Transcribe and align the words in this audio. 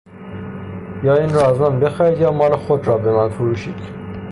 یا 1.03 1.15
اینرا 1.15 1.49
از 1.49 1.61
من 1.61 1.79
بخرید 1.79 2.19
یا 2.19 2.31
مال 2.31 2.55
خودرا 2.55 2.97
بمن 2.97 3.29
فروشید 3.29 3.79